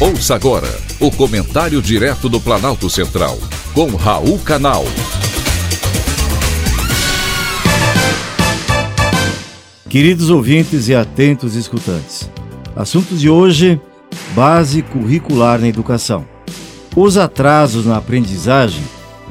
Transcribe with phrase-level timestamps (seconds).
[0.00, 0.66] Ouça agora
[0.98, 3.38] o comentário direto do Planalto Central,
[3.74, 4.82] com Raul Canal.
[9.90, 12.30] Queridos ouvintes e atentos escutantes,
[12.74, 13.78] assunto de hoje:
[14.34, 16.24] base curricular na educação.
[16.96, 18.82] Os atrasos na aprendizagem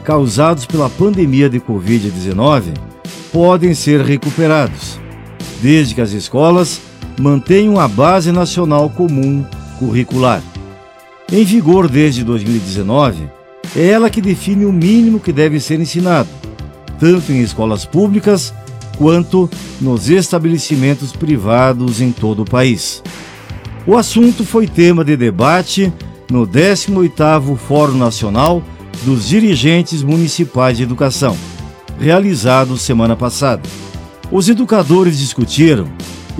[0.03, 2.77] causados pela pandemia de Covid-19
[3.33, 4.99] podem ser recuperados,
[5.63, 6.79] desde que as escolas
[7.19, 9.43] mantenham a Base Nacional Comum
[9.79, 10.43] Curricular.
[11.31, 13.29] Em vigor desde 2019,
[13.75, 16.27] é ela que define o mínimo que deve ser ensinado,
[16.99, 18.51] tanto em escolas públicas
[18.97, 19.47] quanto
[19.79, 23.03] nos estabelecimentos privados em todo o país.
[23.85, 25.93] O assunto foi tema de debate
[26.31, 28.63] no 18º Fórum Nacional
[29.03, 31.37] dos Dirigentes Municipais de Educação,
[31.99, 33.61] realizado semana passada.
[34.31, 35.87] Os educadores discutiram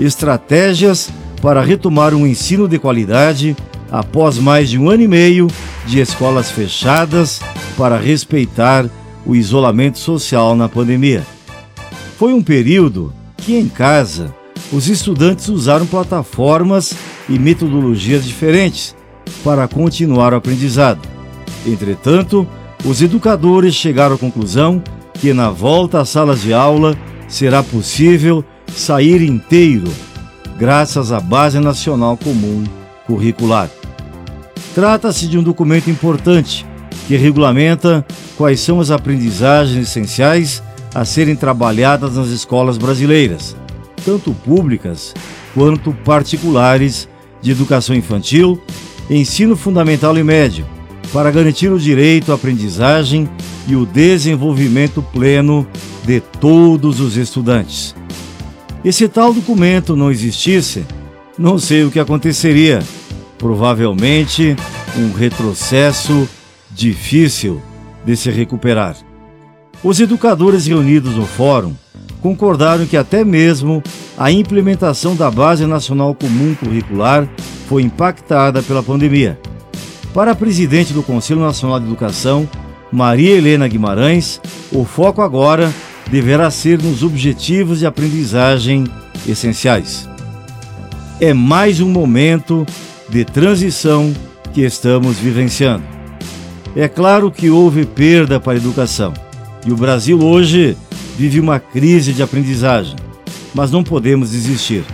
[0.00, 1.10] estratégias
[1.40, 3.56] para retomar um ensino de qualidade
[3.90, 5.48] após mais de um ano e meio
[5.86, 7.40] de escolas fechadas
[7.76, 8.88] para respeitar
[9.26, 11.26] o isolamento social na pandemia.
[12.16, 14.34] Foi um período que, em casa,
[14.72, 16.94] os estudantes usaram plataformas
[17.28, 18.94] e metodologias diferentes
[19.42, 21.00] para continuar o aprendizado.
[21.66, 22.46] Entretanto,
[22.84, 24.82] os educadores chegaram à conclusão
[25.14, 26.96] que, na volta às salas de aula,
[27.28, 29.90] será possível sair inteiro,
[30.58, 32.64] graças à Base Nacional Comum
[33.06, 33.79] Curricular.
[34.74, 36.64] Trata-se de um documento importante
[37.08, 40.62] que regulamenta quais são as aprendizagens essenciais
[40.94, 43.56] a serem trabalhadas nas escolas brasileiras,
[44.04, 45.14] tanto públicas
[45.54, 47.08] quanto particulares
[47.42, 48.60] de educação infantil,
[49.08, 50.64] ensino fundamental e médio,
[51.12, 53.28] para garantir o direito à aprendizagem
[53.66, 55.66] e o desenvolvimento pleno
[56.04, 57.94] de todos os estudantes.
[58.84, 60.84] E se tal documento não existisse,
[61.36, 62.80] não sei o que aconteceria
[63.40, 64.54] provavelmente
[64.96, 66.28] um retrocesso
[66.70, 67.60] difícil
[68.04, 68.96] de se recuperar.
[69.82, 71.74] Os educadores reunidos no fórum
[72.20, 73.82] concordaram que até mesmo
[74.16, 77.26] a implementação da Base Nacional Comum Curricular
[77.66, 79.40] foi impactada pela pandemia.
[80.12, 82.46] Para a presidente do Conselho Nacional de Educação,
[82.92, 84.38] Maria Helena Guimarães,
[84.70, 85.72] o foco agora
[86.10, 88.84] deverá ser nos objetivos de aprendizagem
[89.26, 90.06] essenciais.
[91.18, 92.66] É mais um momento
[93.10, 94.14] de transição
[94.54, 95.84] que estamos vivenciando.
[96.76, 99.12] É claro que houve perda para a educação
[99.66, 100.76] e o Brasil hoje
[101.18, 102.96] vive uma crise de aprendizagem,
[103.54, 104.84] mas não podemos desistir.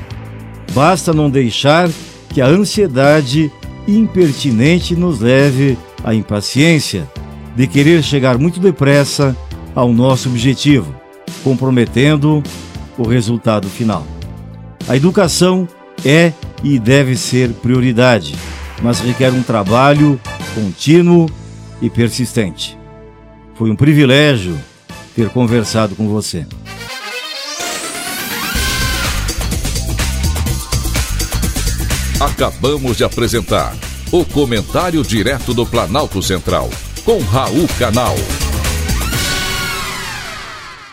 [0.72, 1.88] Basta não deixar
[2.30, 3.50] que a ansiedade
[3.86, 7.08] impertinente nos leve à impaciência
[7.54, 9.36] de querer chegar muito depressa
[9.74, 10.94] ao nosso objetivo,
[11.44, 12.42] comprometendo
[12.98, 14.04] o resultado final.
[14.88, 15.68] A educação
[16.04, 16.32] é
[16.62, 18.34] e deve ser prioridade,
[18.82, 20.20] mas requer um trabalho
[20.54, 21.28] contínuo
[21.80, 22.76] e persistente.
[23.54, 24.58] Foi um privilégio
[25.14, 26.46] ter conversado com você.
[32.20, 33.74] Acabamos de apresentar
[34.10, 36.70] o Comentário Direto do Planalto Central,
[37.04, 38.14] com Raul Canal.